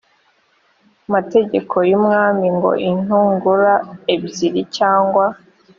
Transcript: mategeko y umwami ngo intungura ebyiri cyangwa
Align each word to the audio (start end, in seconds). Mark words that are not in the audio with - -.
mategeko 1.13 1.75
y 1.89 1.93
umwami 1.99 2.45
ngo 2.57 2.71
intungura 2.89 3.73
ebyiri 4.13 4.61
cyangwa 4.77 5.25